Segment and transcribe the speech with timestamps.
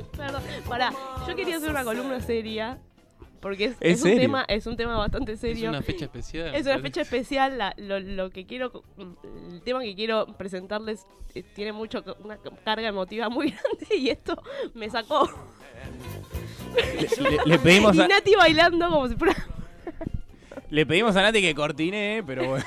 [0.16, 0.92] Perdón, pará,
[1.26, 2.78] yo quería hacer una columna seria.
[3.40, 5.68] Porque es, ¿Es es un tema, es un tema bastante Es serio.
[5.70, 6.54] una fecha especial.
[6.54, 7.58] Es una fecha especial.
[7.58, 12.86] la- lo, lo que quiero, el tema que quiero presentarles eh, tiene mucho una carga
[12.86, 14.40] emotiva muy grande y esto
[14.74, 15.28] me sacó.
[17.20, 19.34] Le, le- le pedimos y a, Nati bailando como si fuera
[20.70, 22.64] le pedimos a Nati que cortine, pero bueno.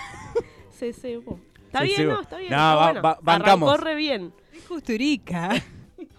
[0.71, 1.39] se cebó.
[1.67, 2.11] Está Se bien, cebó.
[2.13, 2.51] no, está bien.
[2.51, 3.01] No, está va- bueno.
[3.01, 3.69] va- bancamos.
[3.69, 4.33] Arrancó re bien.
[4.67, 5.51] Justurica.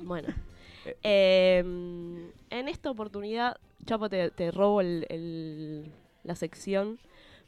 [0.01, 0.29] Bueno.
[1.03, 1.59] Eh,
[2.51, 5.87] en esta oportunidad, Chapo, te, robo el-
[6.25, 6.99] la sección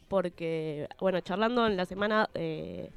[0.08, 2.90] porque, bueno, charlando en la semana eh,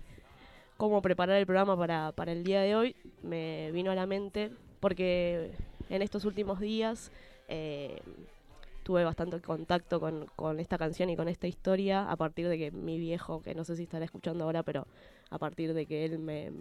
[0.78, 4.52] cómo preparar el programa para, para el día de hoy, me vino a la mente
[4.80, 5.52] porque
[5.90, 7.12] en estos últimos días
[7.48, 8.00] eh,
[8.84, 12.72] tuve bastante contacto con, con esta canción y con esta historia a partir de que
[12.72, 14.88] mi viejo, que no sé si estará escuchando ahora, pero
[15.30, 16.52] a partir de que él me,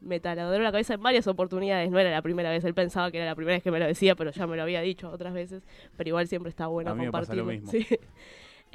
[0.00, 1.90] me taladró la cabeza en varias oportunidades.
[1.90, 3.86] No era la primera vez, él pensaba que era la primera vez que me lo
[3.86, 5.62] decía, pero ya me lo había dicho otras veces.
[5.96, 7.68] Pero igual siempre está bueno A mí me pasa lo compartirlo.
[7.70, 7.88] mismo.
[7.88, 7.98] Sí.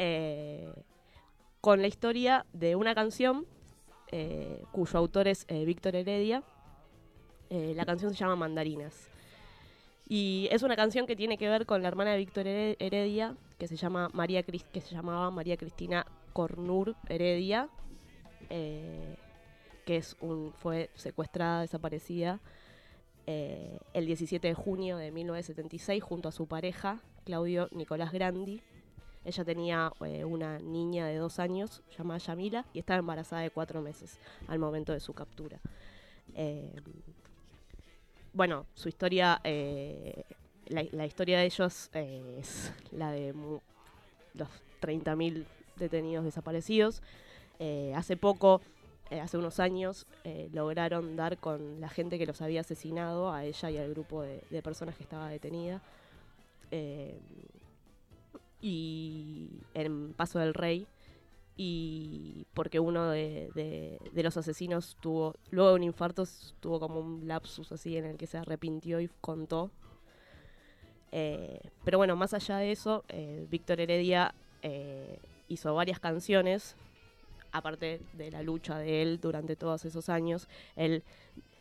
[0.02, 0.72] Eh,
[1.60, 3.46] con la historia de una canción
[4.14, 6.42] eh, cuyo autor es eh, Víctor Heredia.
[7.50, 9.09] Eh, la canción se llama Mandarinas.
[10.12, 13.36] Y es una canción que tiene que ver con la hermana de Víctor Here- Heredia,
[13.60, 14.42] que se llama María
[14.96, 17.70] llamaba María Cristina Cornur Heredia,
[18.50, 19.18] eh,
[19.86, 20.02] que
[20.58, 22.40] fue secuestrada, desaparecida
[23.28, 28.64] eh, el 17 de junio de 1976 junto a su pareja, Claudio Nicolás Grandi.
[29.26, 33.84] Ella tenía eh, una niña de dos años llamada Yamila y estaba embarazada de cuatro
[33.84, 34.18] meses
[34.48, 35.60] al momento de su captura.
[38.34, 40.24] Bueno, su historia, eh,
[40.70, 44.50] la, historia de ellos eh, es la de los
[44.82, 45.46] 30.000
[45.78, 47.02] detenidos desaparecidos.
[47.60, 48.62] Eh, hace poco,
[49.10, 50.06] eh, hace unos años,
[50.54, 54.44] lograron dar con la gente que los había asesinado, a ella y al grupo de,
[54.50, 55.82] de personas que estaba detenida.
[58.62, 60.86] Y en Paso del Rey.
[61.62, 66.24] Y porque uno de, de- de los asesinos tuvo, luego de un infarto,
[66.62, 69.70] tuvo como un lapsus así en el que se arrepintió y contó.
[71.12, 75.20] Eh, pero bueno, más allá de eso, eh, Víctor Heredia eh,
[75.50, 76.78] hizo varias canciones,
[77.52, 80.48] aparte de la lucha de él durante todos esos años.
[80.78, 81.04] Él,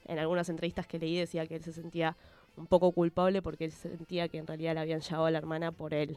[0.04, 2.16] en algunas entrevistas que leí, decía que él se sentía
[2.56, 5.72] un poco culpable porque él sentía que en realidad le habían llevado a la hermana
[5.72, 6.16] por él.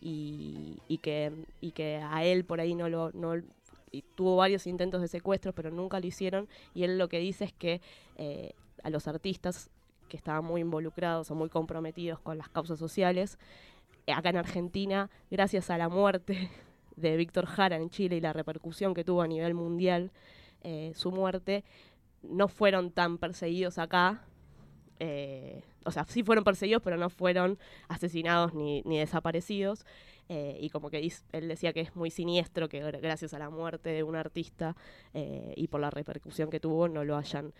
[0.00, 3.10] Y, y que, y que a él por ahí no lo...
[3.12, 3.34] No,
[3.90, 6.48] y tuvo varios intentos de secuestro, pero nunca lo hicieron.
[6.74, 7.80] Y él lo que dice es que
[8.16, 8.52] eh,
[8.82, 9.70] a los artistas
[10.08, 13.38] que estaban muy involucrados o muy comprometidos con las causas sociales,
[14.06, 16.50] acá en Argentina, gracias a la muerte
[16.96, 20.10] de Víctor Jara en Chile y la repercusión que tuvo a nivel mundial
[20.62, 21.64] eh, su muerte,
[22.22, 24.24] no fueron tan perseguidos acá.
[25.00, 27.58] Eh, o sea, sí fueron perseguidos, pero no fueron
[27.88, 29.84] asesinados ni, ni desaparecidos.
[30.28, 33.48] eh, y como que él decía que es muy siniestro que gra- gracias a la
[33.48, 34.74] muerte de un artista
[35.14, 37.52] eh, y por la repercusión que tuvo no lo hayan...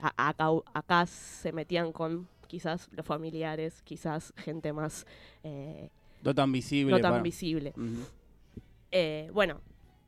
[0.00, 5.04] a- acá, acá se metían con quizás los familiares, quizás gente más
[6.22, 6.92] No tan visible.
[6.92, 7.74] no tan para- visible.
[9.32, 9.60] Bueno,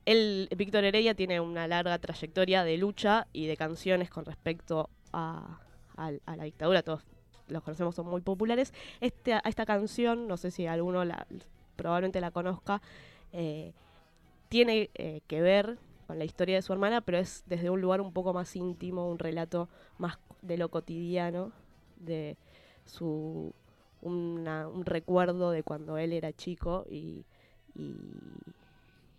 [0.04, 5.60] él, Víctor Heredia tiene una larga trayectoria de lucha y de canciones con respecto a,
[5.96, 6.82] a la dictadura.
[6.82, 7.04] Todos
[7.48, 8.72] los conocemos, son muy populares.
[9.00, 11.26] Este, a esta canción, no sé si alguno la,
[11.76, 12.82] probablemente la conozca,
[13.32, 13.72] eh,
[14.48, 18.00] tiene eh, que ver con la historia de su hermana, pero es desde un lugar
[18.00, 21.52] un poco más íntimo, un relato más de lo cotidiano,
[21.96, 22.36] de
[22.84, 23.52] su
[24.02, 27.24] un recuerdo de cuando él era chico y,
[27.74, 27.96] y,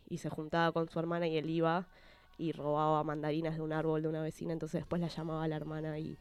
[0.08, 1.88] y se juntaba con su hermana y él iba
[2.38, 5.58] y robaba mandarinas de un árbol de una vecina, entonces después la llamaba a la
[5.58, 6.18] hermana y,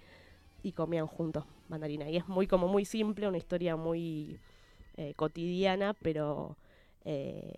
[0.67, 2.09] y comían juntos mandarina.
[2.11, 4.39] Y es muy como muy simple, una historia muy
[4.97, 6.57] eh, cotidiana, pero
[7.05, 7.55] eh,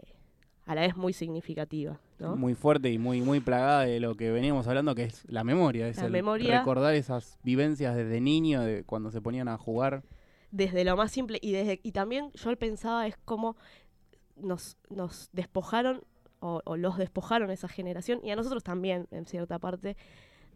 [0.67, 2.37] a la vez muy significativa, ¿no?
[2.37, 5.89] Muy fuerte y muy, muy plagada de lo que veníamos hablando, que es la memoria.
[5.89, 6.59] Es La el memoria.
[6.59, 10.03] recordar esas vivencias desde niño, de cuando se ponían a jugar.
[10.51, 13.57] desde lo más simple y desde y también yo pensaba es como
[14.37, 16.03] nos, nos despojaron
[16.41, 19.97] o, o los despojaron esa generación y a nosotros también en cierta parte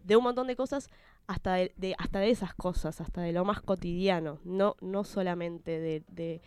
[0.04, 0.88] de un montón de cosas,
[1.26, 5.78] hasta de, de- hasta de esas cosas, hasta de lo más cotidiano, no, no solamente
[5.80, 6.40] de, de,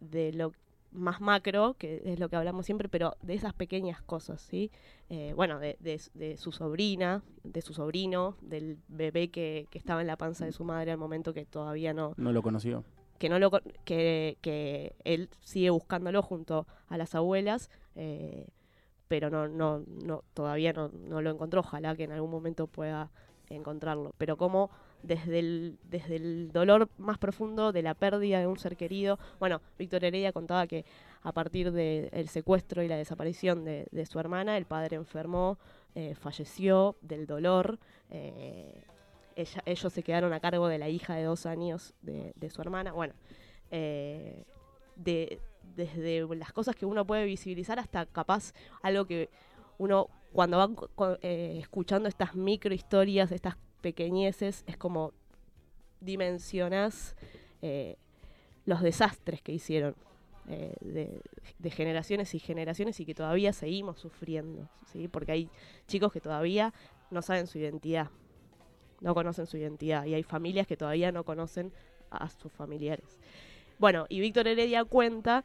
[0.00, 0.52] de lo
[0.90, 4.70] más macro, que es lo que hablamos siempre, pero de esas pequeñas cosas, ¿sí?
[5.08, 10.06] Eh, bueno, de, de- su sobrina, de su sobrino, del bebé que, que estaba en
[10.06, 12.84] la panza de su madre al momento que todavía no, No lo conoció.
[13.18, 13.50] que no lo
[13.84, 18.48] que, que él sigue buscándolo junto a las abuelas eh,
[19.08, 23.10] pero no no no todavía no, no lo encontró ojalá que en algún momento pueda
[23.48, 24.70] encontrarlo pero como
[25.02, 29.60] desde el desde el dolor más profundo de la pérdida de un ser querido bueno
[29.78, 30.84] Víctor Heredia contaba que
[31.22, 35.58] a partir del secuestro y la desaparición de, de su hermana el padre enfermó
[35.94, 37.78] eh, falleció del dolor
[38.10, 38.84] eh,
[39.36, 42.92] ellos se quedaron a cargo de la hija de dos años de, de su hermana.
[42.92, 43.14] Bueno,
[43.70, 44.44] eh,
[44.96, 45.40] de,
[45.74, 48.52] desde las cosas que uno puede visibilizar hasta capaz
[48.82, 49.30] algo que
[49.78, 55.12] uno cuando va co- co- eh, escuchando estas micro historias, estas pequeñeces, es como
[56.00, 57.14] dimensionás
[57.62, 57.96] eh,
[58.64, 59.94] los desastres que hicieron
[60.48, 61.20] eh, de,
[61.58, 65.08] de generaciones y generaciones y que todavía seguimos sufriendo, ¿sí?
[65.08, 65.50] porque hay
[65.86, 66.72] chicos que todavía
[67.10, 68.10] no saben su identidad,
[69.00, 71.72] no conocen su identidad y hay familias que todavía no conocen
[72.10, 73.18] a sus familiares.
[73.78, 75.44] Bueno, y Víctor Heredia cuenta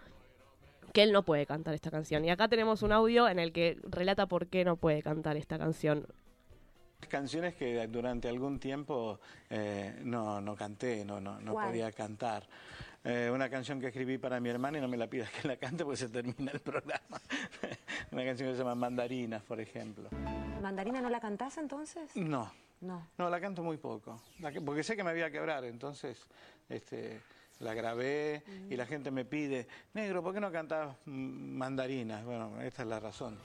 [0.98, 2.26] que él no puede cantar esta canción.
[2.26, 5.60] Y acá tenemos un audio en el que relata por qué no puede cantar esta
[5.60, 6.08] canción.
[7.08, 9.20] Canciones que durante algún tiempo
[9.52, 12.48] eh, no, no canté, no, no, no podía cantar.
[13.04, 15.58] Eh, una canción que escribí para mi hermana y no me la pidas que la
[15.58, 17.22] cante porque se termina el programa.
[18.12, 20.10] una canción que se llama Mandarinas, por ejemplo.
[20.64, 22.10] ¿Mandarina no la cantás entonces?
[22.16, 22.52] No,
[22.82, 23.08] No.
[23.20, 24.20] no, la canto muy poco.
[24.66, 26.26] Porque sé que me voy a quebrar, entonces
[26.70, 27.22] este,
[27.60, 32.24] la grabé y la gente me pide, negro, ¿por qué no cantas mm, mandarinas?
[32.26, 33.38] Bueno, esta es la razón.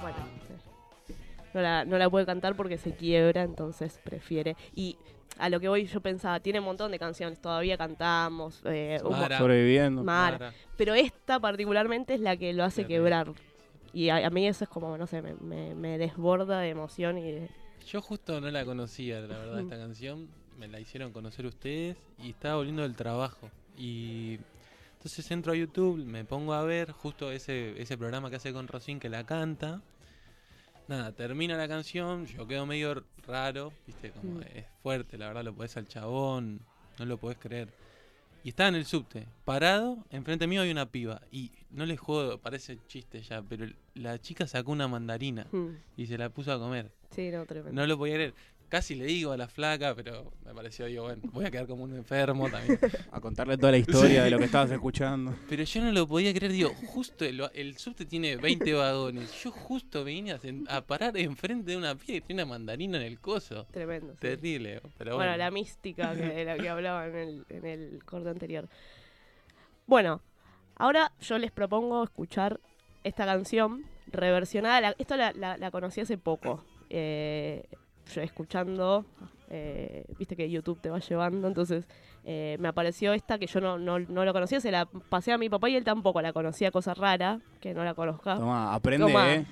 [0.00, 0.16] Bueno,
[1.06, 1.14] sí.
[1.54, 4.56] no la, no la puede cantar porque se quiebra, entonces prefiere.
[4.74, 4.96] Y
[5.38, 8.62] a lo que voy yo pensaba, tiene un montón de canciones, todavía cantamos.
[8.64, 9.38] eh, Mara.
[9.38, 10.02] Sobreviviendo.
[10.02, 10.38] Mara.
[10.38, 10.52] Mara.
[10.76, 13.32] Pero esta particularmente es la que lo hace quebrar.
[13.94, 17.18] Y a, a mí eso es como, no sé, me, me- me desborda de emoción
[17.18, 17.48] y de...
[17.86, 20.28] Yo justo no la conocía, la verdad, esta canción.
[20.58, 23.50] Me la hicieron conocer ustedes y estaba volviendo del trabajo.
[23.76, 24.38] Y
[24.94, 28.68] entonces entro a YouTube, me pongo a ver justo ese, ese programa que hace con
[28.68, 29.80] Rosín que la canta.
[30.88, 34.42] Nada, termina la canción, yo quedo medio raro, viste, como Mm.
[34.54, 36.60] es fuerte, la verdad, lo podés al chabón,
[36.98, 37.68] no lo podés creer.
[38.44, 41.22] Y estaba en el subte, parado, enfrente mío hay una piba.
[41.30, 45.76] Y no les juego, parece chiste ya, pero la chica sacó una mandarina Hmm.
[45.96, 46.90] y se la puso a comer.
[47.10, 47.80] Sí, no, tremendo.
[47.80, 48.34] No lo podía creer.
[48.72, 51.84] Casi le digo a la flaca, pero me pareció, digo, bueno, voy a quedar como
[51.84, 52.78] un enfermo también.
[53.10, 55.34] A contarle toda la historia de lo que estabas escuchando.
[55.46, 59.30] Pero yo no lo podía creer, digo, justo el, el subte tiene 20 vagones.
[59.42, 60.34] Yo justo me vine
[60.70, 63.66] a, parar enfrente de una piba que tiene una mandarina en el coso.
[63.72, 64.14] Tremendo.
[64.14, 64.20] sí.
[64.20, 65.36] Terrible, pero Bueno, bueno.
[65.36, 68.70] la mística que, de la que hablaba en el, en el corte anterior.
[69.86, 70.22] Bueno,
[70.76, 72.58] ahora yo les propongo escuchar
[73.04, 74.80] esta canción reversionada.
[74.80, 76.64] La- esto la, la- la conocí hace poco.
[76.88, 77.64] Eh,
[78.22, 79.04] escuchando,
[79.50, 81.86] eh, viste que YouTube te va llevando, entonces
[82.24, 85.38] eh, me apareció esta que yo no, no, no lo conocía, se la pasé a
[85.38, 88.36] mi papá y él tampoco la conocía, cosa rara, que no la conozca.
[88.36, 89.06] Toma, aprende.
[89.34, 89.44] ¿eh?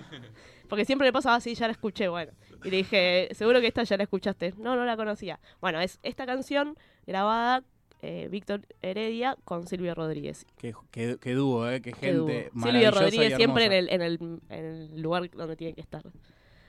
[0.69, 2.33] Porque siempre le pasaba así, ya la escuché, bueno.
[2.65, 4.55] Y le dije, seguro que esta ya la escuchaste.
[4.59, 5.41] No, no la conocía.
[5.61, 6.77] Bueno, es esta canción
[7.07, 7.65] grabada
[8.03, 10.47] eh, Víctor Heredia con Silvio Rodríguez.
[10.59, 11.81] Qué, qué- qué dúo, ¿eh?
[11.83, 12.13] Qué gente
[12.45, 15.81] Silvio maravillosa Rodríguez y siempre en el, en, el, en el lugar donde tiene que
[15.81, 16.03] estar.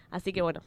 [0.09, 0.61] Así que bueno.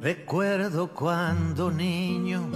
[0.00, 2.48] Recuerdo cuando niño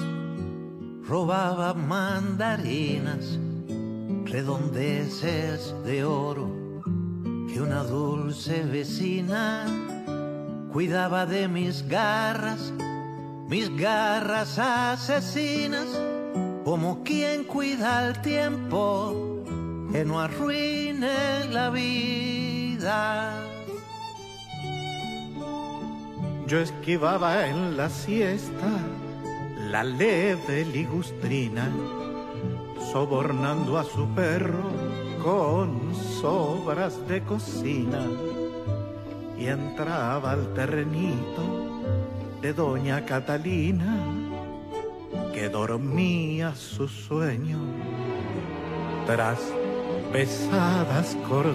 [1.07, 3.39] robaba mandarinas,
[4.25, 6.51] redondeces de oro
[7.53, 9.67] que una dulce vecina
[10.73, 12.73] cuidaba de mis garras,
[13.53, 15.87] mis garras asesinas,
[16.65, 19.45] como quien cuida el tiempo
[19.93, 23.39] que no arruine la vida.
[26.47, 28.71] Yo esquivaba en la siesta
[29.59, 31.71] la leve ligustrina,
[32.91, 34.71] sobornando a su perro
[35.23, 38.01] con sobras de cocina.
[39.37, 41.62] Y entraba al terrenito
[42.43, 43.97] de doña Catalina
[45.33, 47.61] que dormía su sueño
[49.07, 49.39] tras
[50.13, 51.53] pesadas cortinas.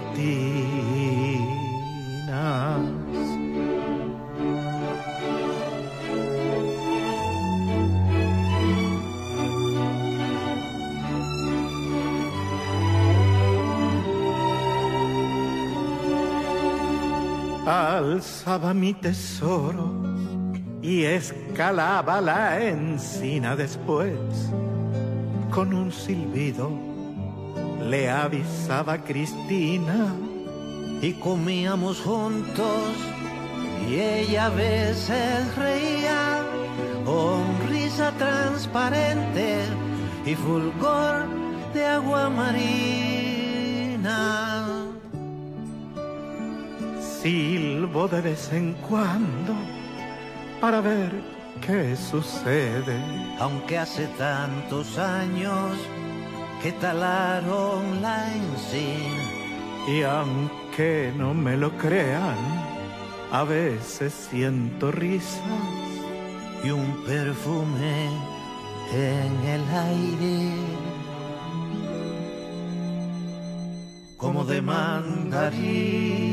[17.66, 20.07] Alzaba mi tesoro
[20.88, 24.14] y escalaba la encina después.
[25.50, 26.70] Con un silbido
[27.84, 30.14] le avisaba a Cristina
[31.02, 32.94] y comíamos juntos
[33.86, 36.42] y ella a veces reía
[37.04, 39.58] con risa transparente
[40.24, 41.26] y fulgor
[41.74, 43.66] de agua marina.
[47.20, 49.77] Silbo de vez en cuando
[50.60, 51.10] para ver
[51.66, 52.98] qué sucede.
[53.38, 55.72] Aunque hace tantos años
[56.62, 59.38] que talaron la encina.
[59.86, 62.36] Y aunque no me lo crean,
[63.32, 65.40] a veces siento risas
[66.64, 68.08] y un perfume
[68.92, 70.52] en el aire.
[74.16, 76.27] Como de mandarinas.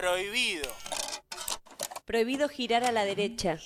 [0.00, 0.70] Prohibido.
[2.06, 3.58] Prohibido girar a la derecha.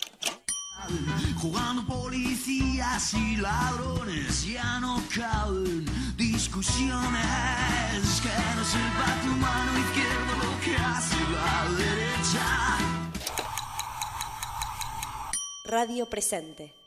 [1.37, 5.85] Jugando policías y ladrones ya no caben
[6.17, 7.21] discusiones
[8.23, 12.79] que no sepa tu mano izquierda lo que hace la derecha.
[15.67, 16.82] Radio presente.